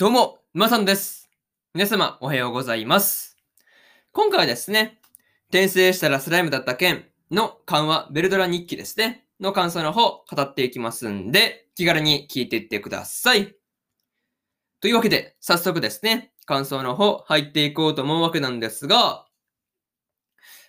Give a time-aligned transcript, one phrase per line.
[0.00, 1.28] どうも、沼さんです。
[1.74, 3.36] 皆様、おはようございます。
[4.12, 4.98] 今回はですね、
[5.50, 13.54] 転生したらスライムだった件の緩和ベルドラ日記ですね、の感想の方、語っていきますんで、気軽に聞いていってください。
[14.80, 19.26] というわけで、早速ですね、感想の方、入っていこうと思うわけなんですが、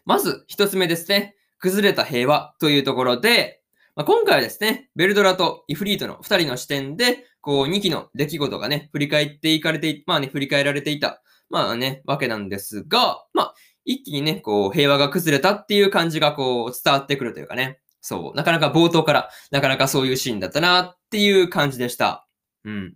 [0.04, 3.62] まず、一つ目ですね、崩れた平和というところで、
[3.96, 22.28] まあ、今回はですね、ベルドラとイフリートの二人の視点で、こう、2期の出来事がね、振り返っていかれて、まあね、振り返られていた、まあね、わけなんですが、まあ、一気にね、こう、平和が崩れたっていう感じがこう、伝わってくるというかね、そう、なかなか冒頭から、なかなかそういうシーンだったなっていう感じでした。
[22.64, 22.96] うん。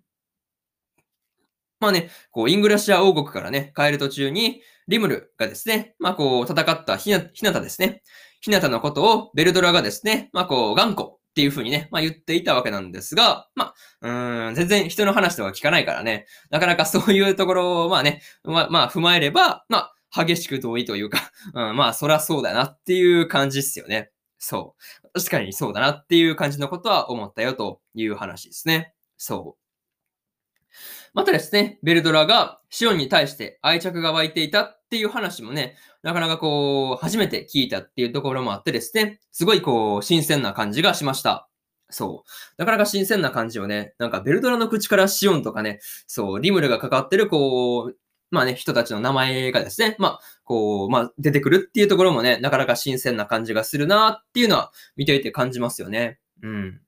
[1.80, 8.04] まあね、こう、イングラシア王国からね、帰る途中に、リムルがですね、まあこう、戦ったひな、ひなたですね。
[8.42, 24.12] ひなたのことをベルドラがですね、まあこう、頑固っていう風にね、まあ言っていたわけなんですが、まあ、うーん、全然人の話とか聞かないからね、なかなかそういうところを、まあね、まあ、まあ踏まえれば、まあ、激しく同意というか、 うん、まあ、そらそうだなっていう感じっすよね。
[24.40, 25.10] そう。
[25.14, 28.94] 確かにそうだなっていう感じのことは思ったよという話ですね。
[29.18, 29.66] そう。
[31.14, 41.50] またですね、ベルドラがシオンに対して愛着が湧いていたっていう話もね、なかなかこう、初めて聞いたっていうところもあってですね、すごいこう、新鮮な感じがしました。
[41.90, 42.30] そう。
[42.58, 47.98] なかなか新鮮な感じをね、なんかベルドラの口からシオンとかね、そう、リムルがかかってるこう、
[48.32, 56.20] まあね、人たちの名前がですね、まあ、こう、まあ、出てくるっていうところもね、なかなか新鮮な感じがするなっていうのは、見ていて感じますよね。
[56.42, 56.80] うん。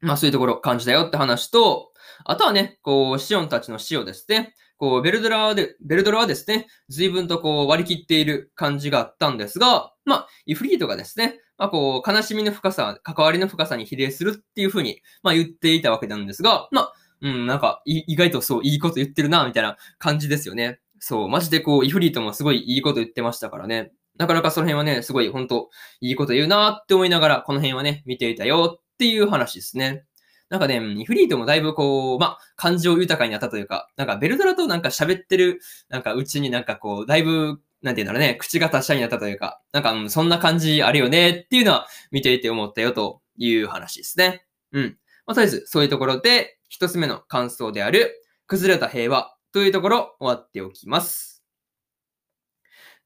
[0.00, 1.92] まあ、そういうところ感じたよって話と、
[2.24, 20.80] あとはね、こう、シオンたちの死をですね、こう、ベルドラで、ベルドラはですね、随分とこう、割り切っている感じがあったんですが、まあ、イフリートがですね、まあ、こう、悲しみの深さ、関わりの深さに比例するっていうふうに、まあ、言っていたわけなんですが、まあ、うん、なんか、意外とそう、いいこと言ってるな、みたいな感じですよね。
[20.98, 23.90] そう、マジでこう、イフリートもすごいいいこと言ってましたからね。
[24.18, 25.70] なかなかその辺はね、すごい本当
[26.02, 30.04] いいこと言うなって思いながら、この辺はね、見ていたよっていう話ですね。
[30.50, 44.46] なんかね、イフリートもだいぶこう、まあ、感情豊かになったというか、なんかベルドラとなんか喋ってる、なんかうちになんかこう、だいぶ、なんて言うんだろうね、口が達者になったというか、なんか、うん、そんな感じあるよねっていうのは見ていて思ったよという話ですね。
[44.72, 44.98] うん。
[45.26, 51.44] まあ、とりあえず、そういうところで、一つ目の感想である、崩れた平和というところ、終わっておきます。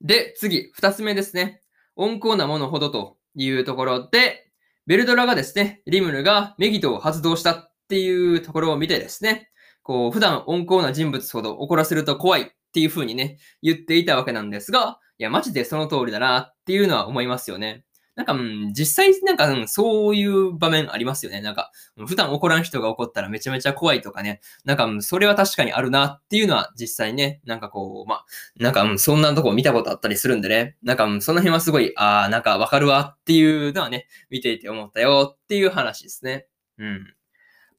[0.00, 1.60] で、次、二つ目ですね。
[1.96, 4.47] 温厚なものほどというところで、
[4.88, 9.50] ベルドラがですね、リムルがメギトを発動したっていうところを見てですね、
[9.82, 17.84] こう、普段温厚な人物ほど怒らせると怖いっていう風にね、言っていたわけなんですが、いや、マジでその通りだなっていうのは思いますよね。
[18.18, 21.40] なんか、うん、実際、なんか、うん、そういう場面ありますよね。
[21.40, 21.70] なんか、
[22.08, 24.40] 普段怒らん人が怒ったらめちゃめちゃ怖いとかね。
[24.64, 28.24] なんか、うん、それは確かにあるなっていうのは実際ね、なんかこう、まあ、
[28.56, 30.76] なんか、うん、そんなとこ見たことあったりするんでね。
[30.82, 36.48] なんか、うん、その辺はすごい、ああ、なんかわかるわっていうのはね、見ていて思ったよっていう話ですね。
[36.78, 37.14] うん。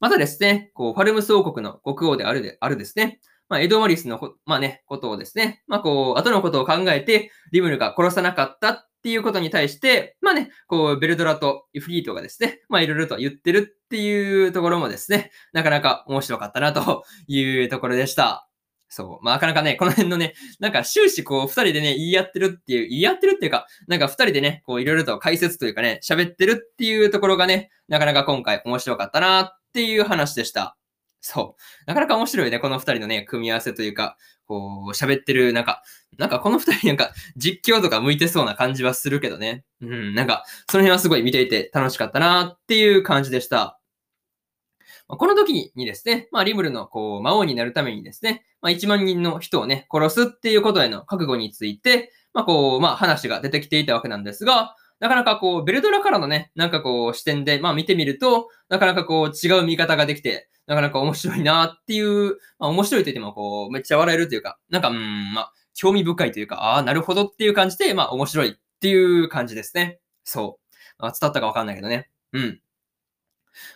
[0.00, 3.20] またですね、こう、ファルムス王国の国王であるで、あるですね。
[3.50, 18.46] まあ、エドマリスの、まあね、ことをですね、まあこう、後のことを考えて、リムルが殺さなかったっていうことに対して、まあね、こう、ベルドラとイフリートがですね、まあいろいろと言ってるっていうところもですね、なかなか面白かったなというところでした。
[18.90, 19.24] そう。
[19.24, 30.76] まあ、なかなかね、この辺のね、なんか終始こう、二人でね、言い合ってるっていう、言い合ってるっていうか、なんか二人でね、こう、いろいろと解説というかね、喋ってるっていうところがね、なかなか今回面白かったなっていう話でした。
[31.20, 31.62] そう。
[31.86, 34.16] なかなか面白いね、この二人のね、組み合わせというか、
[34.46, 35.82] こう、喋ってる、なんか、
[36.18, 39.64] なんかこの二人なんか実況とか向いてそうな感じはするけどね。
[39.80, 43.78] うん、なんか、その辺はすごい見ていて楽しかったなっていう感じでした。
[45.06, 69.98] この時にですね、まあ、リムルのこう魔王になるためにですね、まあ、1万人の人をね、殺すっていうことへの覚悟について、まあ、こう、まあ、話が出てきていたわけなんですが、なかなかこう、ベルドラからのね、なんかこう、視点で、まあ見てみると、なかなかこう、違う見方ができて、なかなか面白いなっていう、まあ面白いと言ってもこう、めっちゃ笑えるというか、なんか、うん、まあ、興味深いというか、ああ、なるほどっていう感じで、まあ面白いっていう感じですね。
[70.22, 71.02] そう。
[71.02, 72.08] まあ、伝ったかわかんないけどね。
[72.32, 72.60] うん。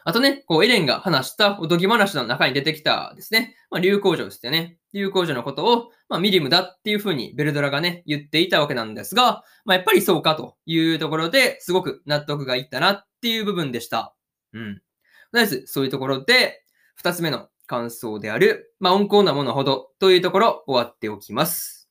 [0.04, 4.78] あとね、こう、エレンが話したおとぎ話の中に出てきたですね、まあ、流行女ですよね。
[4.92, 14.14] 流行女のことを、まあ、ミリムだっていうふうにベルドラがね、言っていたわけなんですが、まあ、やっぱりそうかというところですごく納得がいったなっていう部分でした。
[14.52, 14.76] うん。
[14.76, 16.63] とりあえず、そういうところで、
[16.94, 21.88] 二つ目の感想である、まあ、温厚なものほどというところ終わっておきます。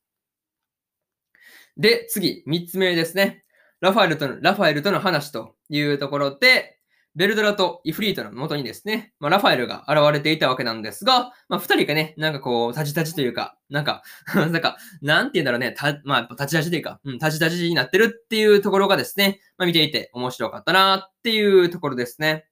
[1.77, 3.43] で、次、三つ目ですね。
[3.81, 6.79] ラファエルとの、ラファエルとの話というところで、
[7.15, 14.01] ベルドラとイフリートの元にですね、まあ、ラファエルが現れていたわけなんですが、まあ、二人がね、なんかこう、タジタジというか、なんか、
[14.33, 22.47] なんか、なんて言うんだろうね、た、まあ、タジタジというか、うん、タジタジになってるっていうところがですね、まあ、見ていて面白かったなっていうところですね。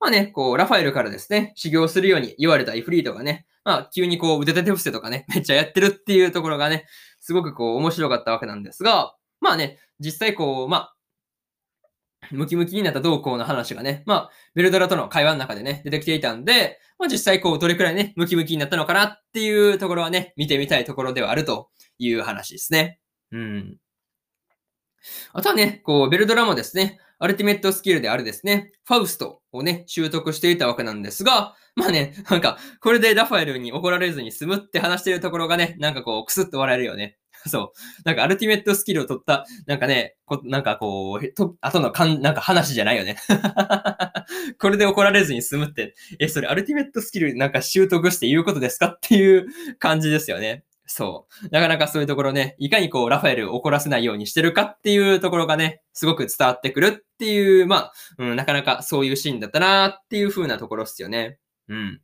[0.00, 6.86] まあね、こう、ラファエルからですね、修行するように言われたイフリートがね、まあ、急にこう、腕立て伏せとかね、めっちゃやってるっていうところがね、
[7.20, 10.96] すごくこう、面白かったわけなんですが、まあね、実際こう、まあ、
[12.30, 22.98] ムキムキになった動向の話がね、まあ、ベルドラとの会話の中でね、出てきていたんで、まあ実際こう、どれくらいね、ムキムキになったのかなっていうところはね、見てみたいところではあるという話ですね。
[23.32, 23.78] うん。
[25.32, 37.16] あとはね、こう、ベルドラもですね、アルティメットスキルであるですね、ファウストをね、習得していたわけなんですが、まあね、なんか、これでラファエルに怒られずに済むって話してるところがね、なんかこう、クスッと笑えるよね。
[37.46, 37.78] そう。
[38.04, 43.16] なんか、アルティメットスキルを取った、なんかね、こなんかこう、と、後のかん、なんか話じゃないよね。
[44.58, 48.86] これで怒られずに済むって、え、それアルティメットスキルなんか習得して言うことですか？
[48.88, 49.46] っていう
[49.78, 50.64] 感じですよね。
[50.86, 51.48] そう。
[51.50, 61.38] なかなかそういうところね、いかにこう、ラファエルを怒らせないようにしてるかっていうところがね、すごく伝わってくるっていう、まあ、うん、なかなかそういうシーンだったなっていう風なところっすよね。
[61.68, 62.00] うん。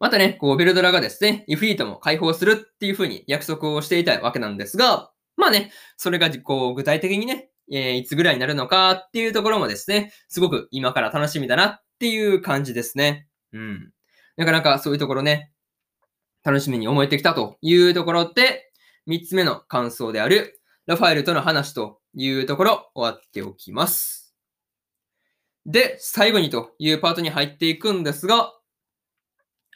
[0.00, 13.28] またね、こう、ベルドラがですね、イフリートも解放するっていう風に約束をしていたわけなんですが、まあね、それが、こう、具体的にね、えー、いつぐらいになるのかっていうところもですね、すごく今から楽しみだなっていう感じですね。
[13.52, 13.92] うん。
[14.36, 15.51] なかなかそういうところね、
[16.44, 18.72] 楽しみに思えてきたというところで、
[19.06, 24.34] 三つ目の感想である、ラファエルとの話というところ、終わっておきます。
[25.66, 28.52] で、最後にというパートに入っていくんですが、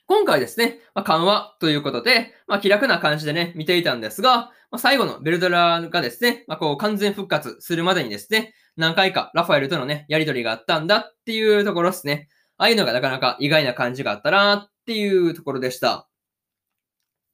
[0.09, 12.29] 今回ですね、まあ、緩和ということで、まあ、気楽な感じでね、見ていたんですが、まあ、最後のベルドラがですね、まあ、こう完全復活するまでにですね、何回かラファエルとのね、やりとりがあったんだっていうところですね。
[12.57, 16.09] ああいうのがなかなか意外な感じがあったなっていうところでした。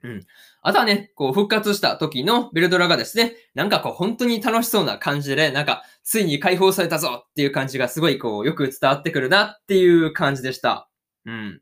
[0.02, 0.26] うん。
[0.62, 10.88] あとはね、こう復活した時のベルドラがですね、なんかこう本当に楽しそうな感じで、なんかついに解放されたぞっていう感じがすごいこうよく伝わってくるなっていう感じでした。
[11.24, 11.60] うん。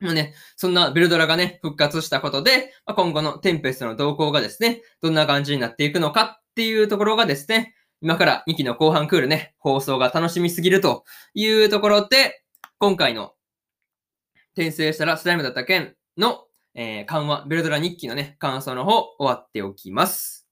[0.00, 11.04] もうね、そんなベルドラがね、復活したことで、まあ、今後のテンペストの動向がですね、どんな感じになっていくのかっていうところがですね、今から2期の後半クールね、放送が楽しみすぎると
[11.34, 12.42] いうところで、
[12.78, 13.34] 今回の
[14.54, 20.46] 転生したらスライムだった件の、えー、緩和、ベルドラ日記のね、感想の方終わっておきます。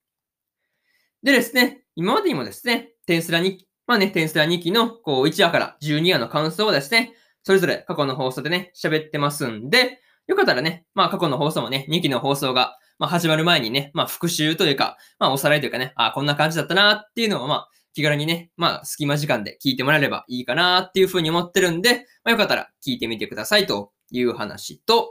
[1.23, 25.11] でですね、今までにもですね、テンスラ日記、まあね、テンスラ2期のこう1話から12話の感想をですね、それぞれ過去の放送でね、喋ってますんで、よかったらね、まあ過去の放送もね、2期の放送が、まあ始まる前にね、まあ復習というか、まあおさらいというかね、あこんな感じだったなっていうのをまあ気軽にね、まあ隙間時間で聞いてもらえればいいかなっていうふうに思ってるんで、まあよかったら聞いてみてくださいという話と、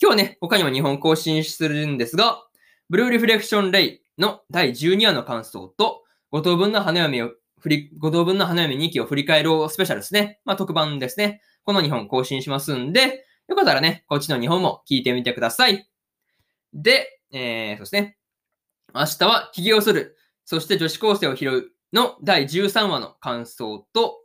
[0.00, 2.46] 今日はね、他にも2本更新するんですが、
[2.88, 10.38] ブルーリフレクションレイの第12話の感想と、5等分の花嫁を振り、5等分の花嫁2期を振り返ろうスペシャルですね。
[10.44, 11.42] まあ特番ですね。
[11.64, 15.90] この2本更新しますんで、よかったらね、こっちの2本も聞いてみてください。
[16.72, 18.18] で、えー、そうですね。
[18.94, 24.20] 明日は髭を剃る、そして女子高生を拾うの第13話の感想と、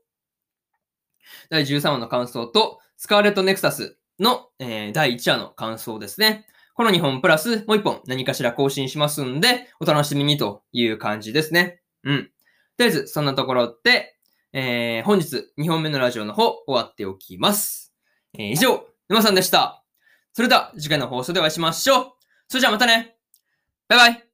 [1.49, 6.45] 第13話の感想と、スカーレットネクサスの、えー、第1話の感想ですね。
[6.75, 11.81] この2本プラスもう1本何かしら更新しますんで、お楽しみにという感じですね。
[12.03, 12.23] うん。
[12.77, 14.17] とりあえず、そんなところで、
[14.53, 17.93] えー、本日2本目のラジオの方終わっておきます。
[18.37, 19.83] えー、以上、沼さんでした。
[20.33, 22.05] それでは次回の放送でお会いしましょう。
[22.47, 23.15] それじゃあまたね。
[23.87, 24.32] バイバイ。